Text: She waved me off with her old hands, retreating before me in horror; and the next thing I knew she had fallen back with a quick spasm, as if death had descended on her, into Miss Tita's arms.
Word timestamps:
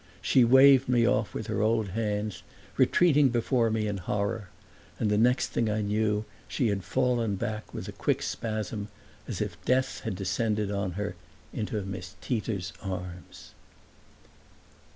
She 0.19 0.43
waved 0.43 0.89
me 0.89 1.05
off 1.07 1.35
with 1.35 1.45
her 1.45 1.61
old 1.61 1.89
hands, 1.89 2.41
retreating 2.75 3.29
before 3.29 3.69
me 3.69 3.85
in 3.85 3.97
horror; 3.97 4.49
and 4.97 5.11
the 5.11 5.15
next 5.19 5.49
thing 5.49 5.69
I 5.69 5.81
knew 5.83 6.25
she 6.47 6.69
had 6.69 6.83
fallen 6.83 7.35
back 7.35 7.71
with 7.71 7.87
a 7.87 7.91
quick 7.91 8.23
spasm, 8.23 8.87
as 9.27 9.41
if 9.41 9.63
death 9.63 9.99
had 9.99 10.15
descended 10.15 10.71
on 10.71 10.93
her, 10.93 11.15
into 11.53 11.79
Miss 11.83 12.15
Tita's 12.19 12.73
arms. 12.81 13.51